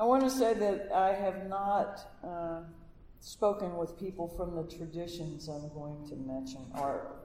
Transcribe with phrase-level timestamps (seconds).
[0.00, 2.60] I want to say that I have not uh,
[3.20, 7.16] spoken with people from the traditions I'm going to mention or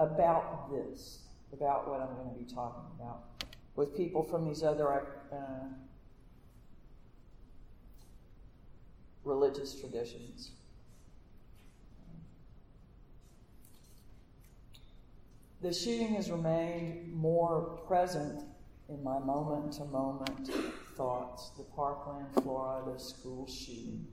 [0.00, 1.20] about this,
[1.52, 3.44] about what I'm going to be talking about,
[3.76, 5.36] with people from these other uh,
[9.22, 10.50] religious traditions.
[15.62, 18.42] The shooting has remained more present
[18.88, 20.50] in my moment to moment
[20.96, 24.06] thoughts, the Parkland, Florida school shooting.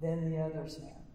[0.00, 1.06] Then the others have.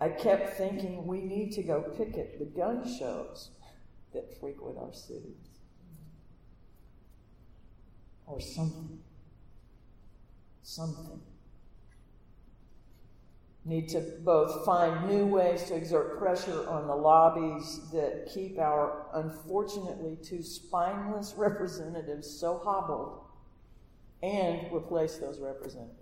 [0.00, 3.50] I kept thinking we need to go picket the gun shows
[4.12, 5.60] that frequent our cities.
[8.26, 8.98] Or something.
[10.62, 11.20] Something
[13.64, 19.06] need to both find new ways to exert pressure on the lobbies that keep our
[19.14, 23.20] unfortunately too spineless representatives so hobbled
[24.22, 26.00] and replace those representatives.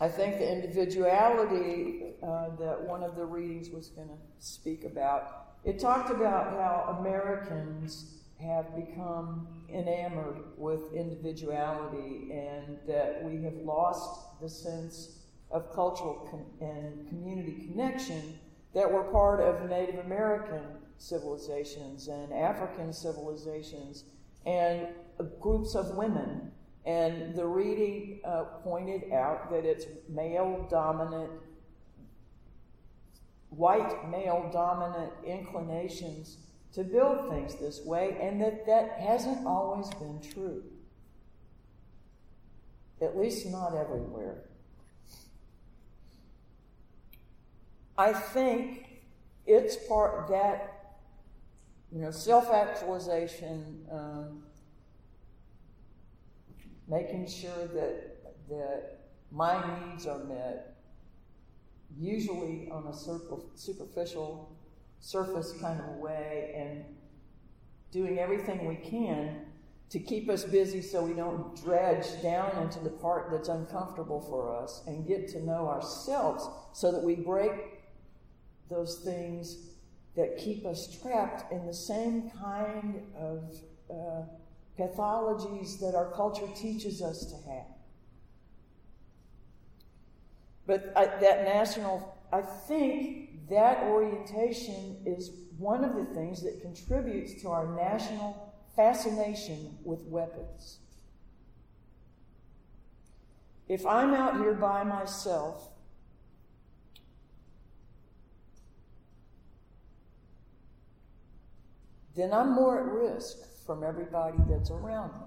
[0.00, 5.52] I think the individuality uh, that one of the readings was going to speak about,
[5.64, 14.40] it talked about how Americans have become enamored with individuality and that we have lost
[14.40, 15.18] the sense
[15.50, 16.28] of cultural
[16.60, 18.38] and community connection
[18.74, 20.62] that were part of Native American
[20.98, 24.04] civilizations and African civilizations
[24.46, 24.88] and
[25.40, 26.50] groups of women.
[26.84, 31.30] And the reading uh, pointed out that it's male dominant,
[33.48, 36.38] white male dominant inclinations
[36.74, 40.62] to build things this way, and that that hasn't always been true.
[43.00, 44.44] At least not everywhere.
[47.96, 49.02] I think
[49.46, 50.96] it's part that,
[51.92, 54.42] you know, self actualization, um,
[56.88, 58.98] making sure that, that
[59.30, 60.76] my needs are met,
[61.96, 64.56] usually on a superficial
[65.04, 66.82] surface kind of way and
[67.92, 69.44] doing everything we can
[69.90, 74.56] to keep us busy so we don't dredge down into the part that's uncomfortable for
[74.56, 77.52] us and get to know ourselves so that we break
[78.70, 79.58] those things
[80.16, 83.54] that keep us trapped in the same kind of
[83.90, 84.22] uh,
[84.78, 87.66] pathologies that our culture teaches us to have.
[90.66, 97.40] But I, that national, I think that orientation is one of the things that contributes
[97.42, 100.78] to our national fascination with weapons.
[103.68, 105.68] If I'm out here by myself,
[112.14, 115.26] then I'm more at risk from everybody that's around me.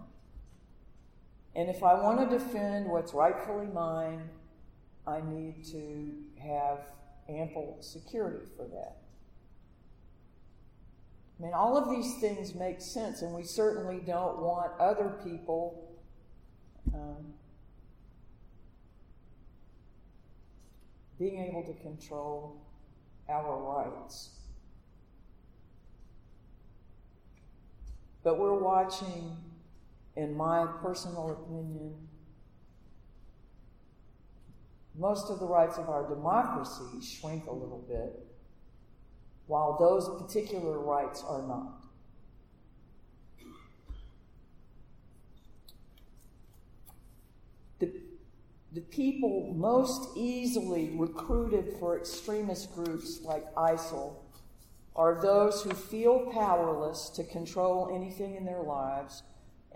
[1.56, 4.30] And if I want to defend what's rightfully mine,
[5.08, 6.82] I need to have
[7.30, 8.98] ample security for that.
[11.40, 15.96] I mean, all of these things make sense, and we certainly don't want other people
[16.94, 17.34] um,
[21.20, 22.62] being able to control
[23.30, 24.30] our rights.
[28.24, 29.38] But we're watching,
[30.16, 31.96] in my personal opinion,
[34.98, 38.26] most of the rights of our democracy shrink a little bit,
[39.46, 41.86] while those particular rights are not.
[47.80, 47.92] The,
[48.74, 54.16] the people most easily recruited for extremist groups like ISIL
[54.96, 59.22] are those who feel powerless to control anything in their lives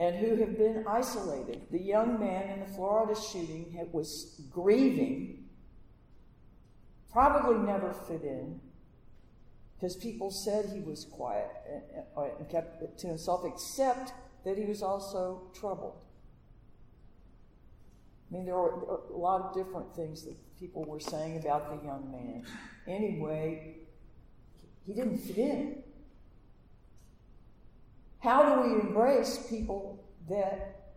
[0.01, 1.61] and who have been isolated.
[1.69, 5.45] The young man in the Florida shooting was grieving,
[7.11, 8.59] probably never fit in,
[9.75, 11.51] because people said he was quiet
[12.39, 14.11] and kept it to himself, except
[14.43, 16.01] that he was also troubled.
[18.31, 21.85] I mean, there were a lot of different things that people were saying about the
[21.85, 22.43] young man.
[22.87, 23.75] Anyway,
[24.87, 25.83] he didn't fit in.
[28.21, 30.93] How do we embrace people that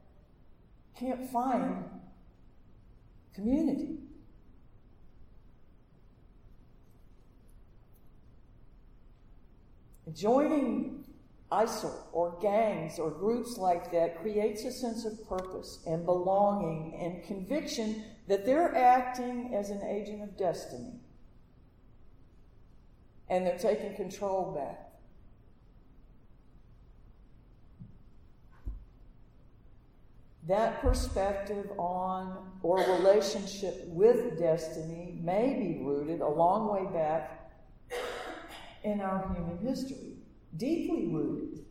[0.98, 1.84] can't find
[3.34, 3.98] community?
[10.14, 11.04] Joining
[11.50, 17.24] ISIL or gangs or groups like that creates a sense of purpose and belonging and
[17.24, 21.00] conviction that they're acting as an agent of destiny
[23.30, 24.93] and they're taking control back.
[30.46, 37.50] That perspective on or relationship with destiny may be rooted a long way back
[38.82, 40.18] in our human history,
[40.56, 41.64] deeply rooted.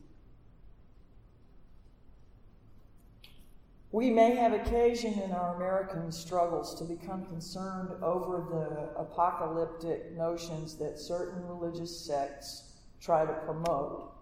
[3.91, 10.79] We may have occasion in our American struggles to become concerned over the apocalyptic notions
[10.79, 14.15] that certain religious sects try to promote,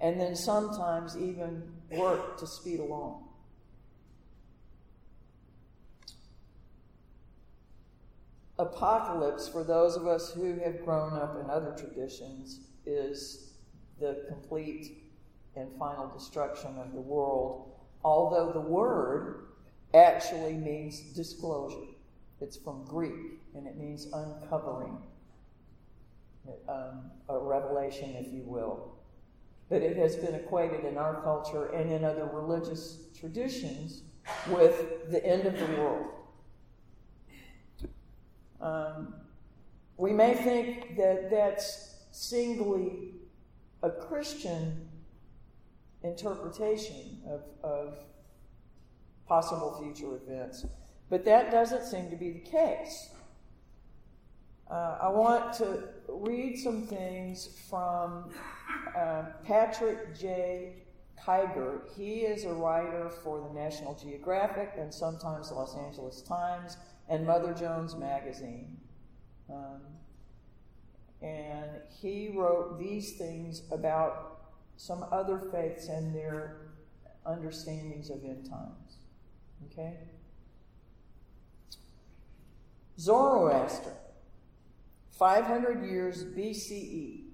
[0.00, 3.27] and then sometimes even work to speed along.
[8.58, 13.52] Apocalypse, for those of us who have grown up in other traditions, is
[14.00, 15.04] the complete
[15.56, 17.68] and final destruction of the world
[18.04, 19.46] although the word
[19.94, 21.76] actually means disclosure.
[22.40, 24.98] It's from Greek and it means uncovering,
[26.68, 28.94] um, a revelation, if you will.
[29.68, 34.02] But it has been equated in our culture and in other religious traditions
[34.48, 36.06] with the end of the world.
[38.60, 39.14] Um,
[39.96, 43.14] we may think that that's singly
[43.82, 44.88] a Christian
[46.02, 47.98] interpretation of, of
[49.26, 50.66] possible future events.
[51.10, 53.10] But that doesn't seem to be the case.
[54.70, 58.30] Uh, I want to read some things from
[58.96, 60.74] uh, Patrick J.
[61.18, 61.80] Kiger.
[61.96, 66.76] He is a writer for the National Geographic and sometimes the Los Angeles Times
[67.08, 68.76] and Mother Jones Magazine.
[69.50, 69.80] Um,
[71.22, 71.70] and
[72.00, 74.38] he wrote these things about
[74.76, 76.68] some other faiths and their
[77.26, 78.98] understandings of end times.
[79.66, 79.94] Okay?
[82.98, 83.94] Zoroaster,
[85.18, 87.27] 500 years BCE,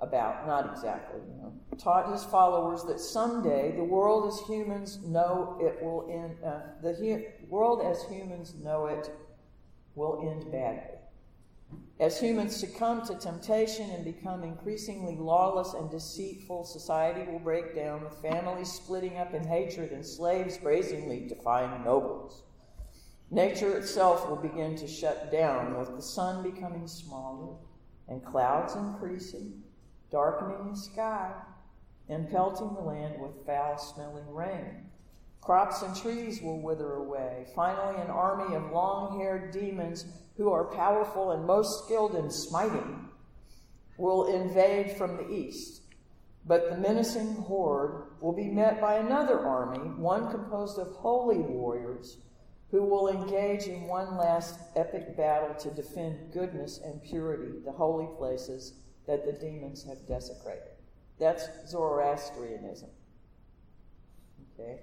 [0.00, 5.58] about, not exactly, you know, taught his followers that someday the world as humans know
[5.60, 9.10] it will end, uh, the hu- world as humans know it
[9.94, 10.98] will end badly.
[12.00, 18.04] As humans succumb to temptation and become increasingly lawless and deceitful, society will break down
[18.04, 22.44] with families splitting up in hatred and slaves brazenly defying nobles.
[23.30, 27.56] Nature itself will begin to shut down with the sun becoming smaller
[28.06, 29.62] and clouds increasing,
[30.10, 31.32] darkening the sky,
[32.08, 34.86] and pelting the land with foul smelling rain.
[35.40, 37.46] Crops and trees will wither away.
[37.54, 40.04] Finally, an army of long haired demons
[40.36, 43.08] who are powerful and most skilled in smiting,
[43.98, 45.82] will invade from the east.
[46.46, 52.18] But the menacing horde will be met by another army, one composed of holy warriors,
[52.70, 58.08] who will engage in one last epic battle to defend goodness and purity, the holy
[58.16, 58.74] places
[59.08, 60.68] that the demons have desecrated.
[61.18, 62.90] That's Zoroastrianism.
[64.54, 64.78] Okay?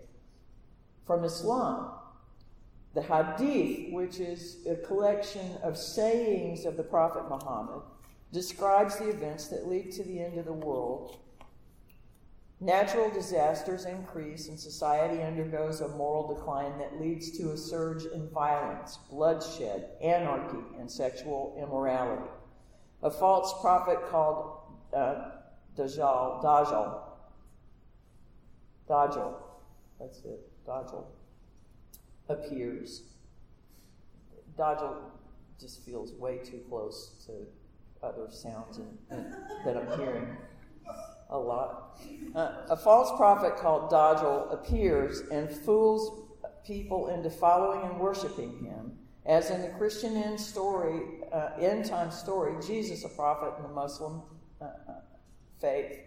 [1.05, 1.91] From Islam,
[2.93, 7.83] the Hadith, which is a collection of sayings of the Prophet Muhammad,
[8.33, 11.19] describes the events that lead to the end of the world.
[12.59, 18.29] Natural disasters increase and society undergoes a moral decline that leads to a surge in
[18.29, 22.29] violence, bloodshed, anarchy, and sexual immorality.
[23.05, 25.29] A false prophet called uh,
[25.77, 27.01] Dajjal, Dajjal,
[28.89, 29.33] Dajjal,
[29.99, 31.03] that's it, Dajjal,
[32.29, 33.03] appears.
[34.57, 34.95] Dajjal
[35.61, 37.45] just feels way too close to
[38.03, 38.79] other sounds
[39.11, 40.35] and that I'm hearing
[41.29, 41.99] a lot.
[42.33, 46.23] Uh, a false prophet called Dajjal appears and fools
[46.65, 48.97] people into following and worshiping him.
[49.25, 51.01] As in the Christian end story,
[51.31, 54.21] uh, end time story, Jesus, a prophet in the Muslim
[54.61, 54.93] uh, uh
[55.59, 55.99] faith,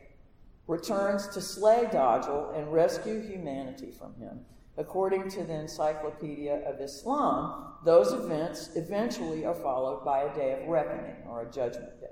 [0.68, 4.40] returns to slay Dajjal and rescue humanity from him.
[4.76, 10.68] According to the Encyclopedia of Islam, those events eventually are followed by a day of
[10.68, 12.06] reckoning or a judgment day.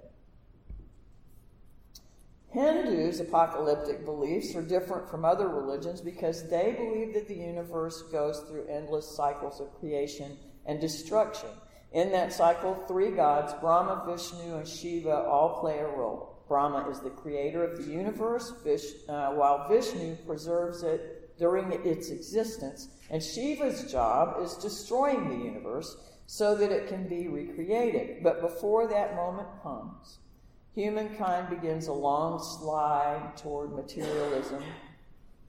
[2.48, 8.40] Hindus' apocalyptic beliefs are different from other religions because they believe that the universe goes
[8.48, 10.36] through endless cycles of creation
[10.66, 11.48] and destruction.
[11.92, 16.36] In that cycle, three gods, Brahma, Vishnu, and Shiva, all play a role.
[16.48, 22.10] Brahma is the creator of the universe, Vish, uh, while Vishnu preserves it during its
[22.10, 25.96] existence, and Shiva's job is destroying the universe
[26.26, 28.22] so that it can be recreated.
[28.22, 30.18] But before that moment comes,
[30.74, 34.62] humankind begins a long slide toward materialism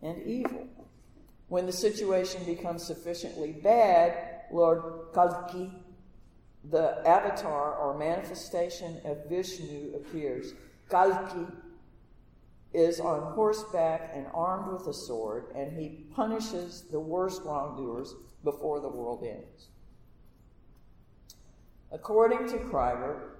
[0.02, 0.68] and evil.
[1.48, 5.72] When the situation becomes sufficiently bad, Lord Kalki,
[6.70, 10.54] the avatar or manifestation of Vishnu appears.
[10.90, 11.48] Kalki
[12.74, 18.80] is on horseback and armed with a sword, and he punishes the worst wrongdoers before
[18.80, 19.70] the world ends.
[21.92, 23.38] According to Krieger,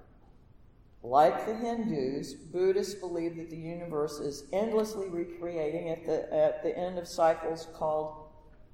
[1.02, 6.76] like the Hindus, Buddhists believe that the universe is endlessly recreating at the, at the
[6.76, 8.30] end of cycles called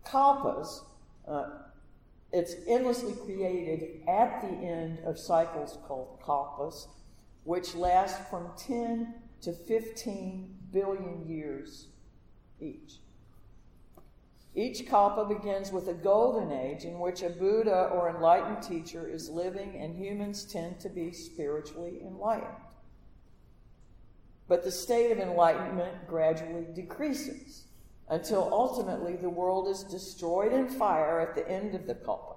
[0.07, 0.85] kalpas.
[1.29, 1.51] Uh,
[2.35, 6.89] it's endlessly created at the end of cycles called kalpas,
[7.45, 11.87] which last from 10 to 15 billion years
[12.61, 12.95] each.
[14.57, 19.31] Each kalpa begins with a golden age in which a Buddha or enlightened teacher is
[19.31, 22.51] living, and humans tend to be spiritually enlightened.
[24.49, 27.65] But the state of enlightenment gradually decreases
[28.09, 32.37] until ultimately the world is destroyed in fire at the end of the kalpa.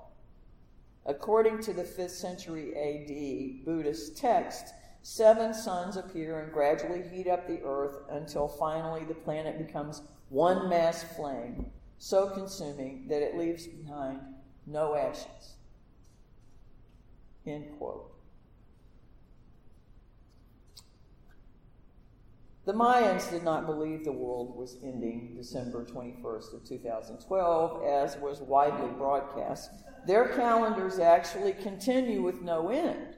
[1.05, 7.47] According to the 5th century AD Buddhist text, seven suns appear and gradually heat up
[7.47, 13.67] the earth until finally the planet becomes one mass flame so consuming that it leaves
[13.67, 14.19] behind
[14.65, 15.55] no ashes.
[17.45, 18.11] End quote.
[22.67, 28.41] The Mayans did not believe the world was ending December 21st of 2012, as was
[28.41, 29.71] widely broadcast.
[30.05, 33.15] Their calendars actually continue with no end.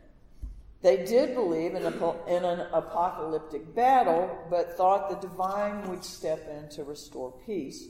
[0.83, 6.69] They did believe in, in an apocalyptic battle, but thought the divine would step in
[6.75, 7.87] to restore peace.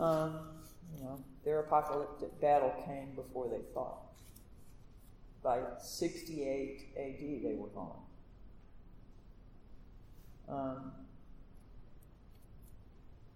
[0.00, 0.48] Um,
[0.92, 4.02] you know, their apocalyptic battle came before they thought.
[5.44, 8.02] By 68 AD, they were gone.
[10.50, 10.92] Um,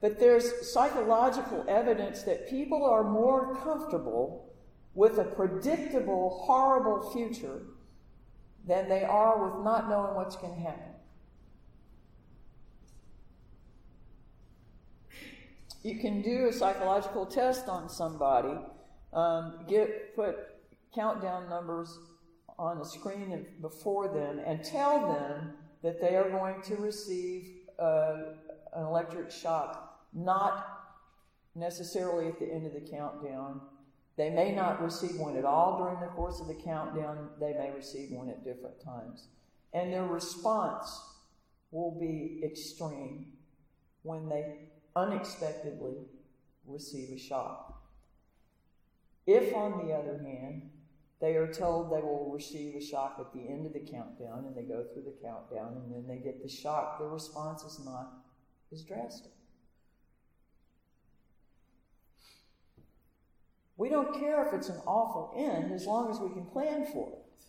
[0.00, 4.52] but there's psychological evidence that people are more comfortable
[4.94, 7.62] with a predictable, horrible future
[8.66, 10.94] than they are with not knowing what's going to happen.
[15.84, 18.56] you can do a psychological test on somebody,
[19.12, 20.36] um, get put
[20.94, 21.98] countdown numbers
[22.58, 25.52] on the screen before them, and tell them
[25.84, 28.16] that they are going to receive uh,
[28.74, 30.66] an electric shock, not
[31.54, 33.60] necessarily at the end of the countdown.
[34.16, 37.28] They may not receive one at all during the course of the countdown.
[37.38, 39.28] They may receive one at different times.
[39.74, 41.02] And their response
[41.70, 43.26] will be extreme
[44.04, 45.96] when they unexpectedly
[46.66, 47.82] receive a shock.
[49.26, 50.70] If, on the other hand,
[51.24, 54.54] they are told they will receive a shock at the end of the countdown and
[54.54, 58.12] they go through the countdown and then they get the shock, the response is not
[58.70, 59.32] as drastic.
[63.78, 67.08] We don't care if it's an awful end as long as we can plan for
[67.08, 67.46] it.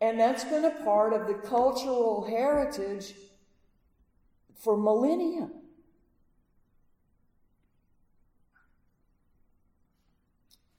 [0.00, 3.14] And that's been a part of the cultural heritage
[4.54, 5.48] for millennia.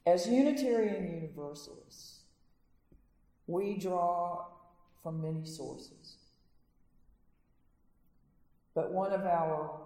[0.06, 2.20] As Unitarian Universalists,
[3.48, 4.46] we draw
[5.02, 6.18] from many sources.
[8.76, 9.82] But one of our,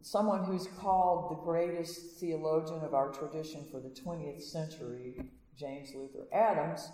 [0.00, 5.24] someone who's called the greatest theologian of our tradition for the 20th century,
[5.56, 6.88] James Luther Adams,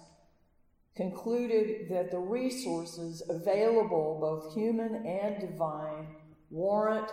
[0.97, 6.09] concluded that the resources available, both human and divine,
[6.51, 7.11] warrant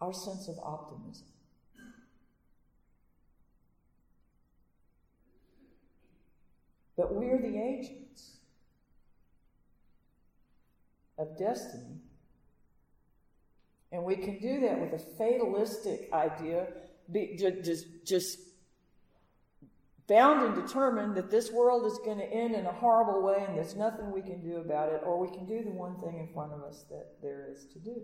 [0.00, 1.26] our sense of optimism.
[6.96, 8.38] But we're the agents
[11.18, 12.00] of destiny.
[13.92, 16.68] And we can do that with a fatalistic idea,
[17.10, 18.38] be, just, just
[20.08, 23.56] bound and determined that this world is going to end in a horrible way and
[23.56, 26.32] there's nothing we can do about it, or we can do the one thing in
[26.32, 28.02] front of us that there is to do.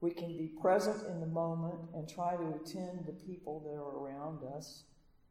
[0.00, 3.96] We can be present in the moment and try to attend the people that are
[3.98, 4.84] around us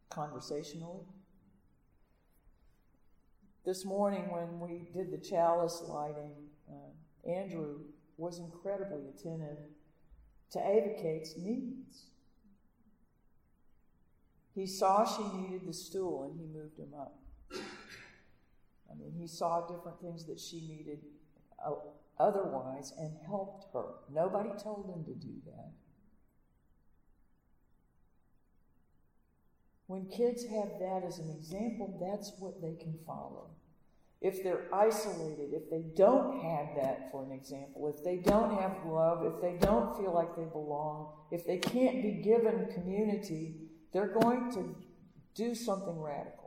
[0.09, 1.05] conversationally.
[3.65, 6.33] This morning, when we did the chalice lighting,
[6.69, 7.79] uh, Andrew
[8.17, 9.57] was incredibly attentive
[10.51, 12.05] to Ava Kate's needs.
[14.53, 17.19] He saw she needed the stool and he moved him up.
[17.51, 20.99] I mean, he saw different things that she needed
[21.65, 21.71] uh,
[22.19, 23.95] otherwise and helped her.
[24.13, 25.71] Nobody told him to do that.
[29.87, 33.51] When kids have that as an example, that's what they can follow.
[34.21, 38.75] if they're isolated, if they don't have that, for an example, if they don't have
[38.85, 43.55] love, if they don't feel like they belong, if they can't be given community,
[43.93, 44.75] they're going to
[45.35, 46.44] do something radical.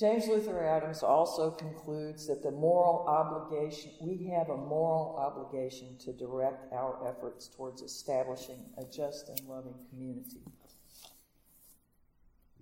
[0.00, 6.14] James Luther Adams also concludes that the moral obligation, we have a moral obligation to
[6.14, 10.40] direct our efforts towards establishing a just and loving community.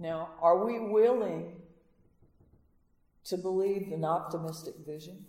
[0.00, 1.52] Now, are we willing
[3.26, 5.25] to believe an optimistic vision?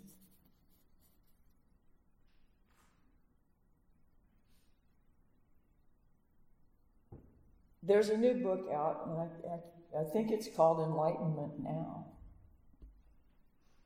[7.83, 9.59] There's a new book out, and I, I
[9.97, 12.05] I think it's called Enlightenment Now.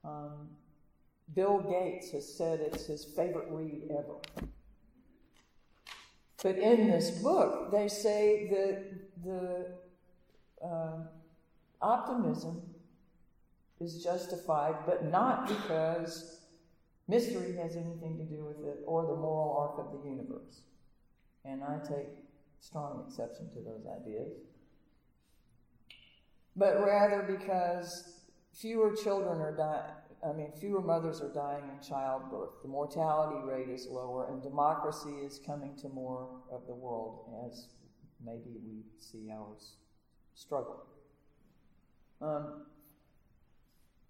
[0.03, 0.49] Um,
[1.33, 4.49] Bill Gates has said it's his favorite read ever.
[6.41, 9.67] But in this book, they say that the
[10.65, 10.97] uh,
[11.81, 12.61] optimism
[13.79, 16.41] is justified, but not because
[17.07, 20.61] mystery has anything to do with it or the moral arc of the universe.
[21.45, 22.07] And I take
[22.59, 24.33] strong exception to those ideas
[26.55, 28.21] but rather because
[28.53, 29.93] fewer children are dying.
[30.27, 32.61] I mean, fewer mothers are dying in childbirth.
[32.61, 37.67] The mortality rate is lower, and democracy is coming to more of the world as
[38.23, 39.75] maybe we see ours
[40.33, 40.85] struggle.
[42.21, 42.65] Um,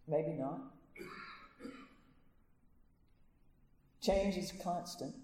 [0.08, 0.60] maybe not.
[4.02, 5.16] Change is constant.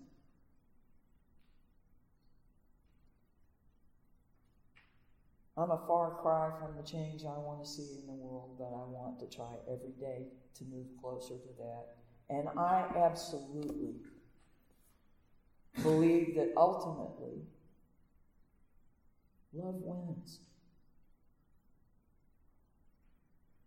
[5.59, 8.67] I'm a far cry from the change I want to see in the world, but
[8.67, 11.87] I want to try every day to move closer to that.
[12.29, 13.95] And I absolutely
[15.81, 17.41] believe that ultimately,
[19.51, 20.39] love wins.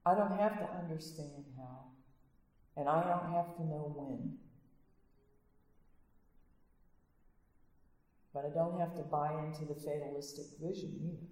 [0.07, 1.85] I don't have to understand how,
[2.76, 4.38] and I don't have to know when.
[8.33, 11.32] But I don't have to buy into the fatalistic vision either.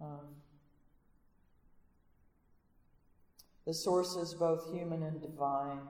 [0.00, 0.36] Um,
[3.66, 5.80] the sources, both human and divine,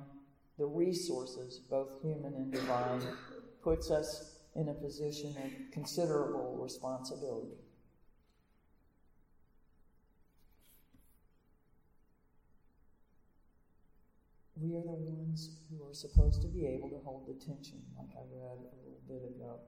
[0.59, 3.03] the resources, both human and divine,
[3.63, 7.55] puts us in a position of considerable responsibility.
[14.61, 18.11] We are the ones who are supposed to be able to hold the tension, like
[18.17, 19.61] I read a little bit ago.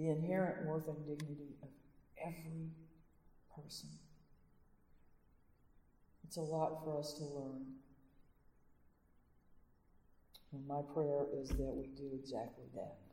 [0.00, 1.68] The inherent worth and dignity of
[2.26, 2.70] every
[3.54, 3.90] person.
[6.24, 7.66] It's a lot for us to learn.
[10.52, 13.09] And my prayer is that we do exactly that.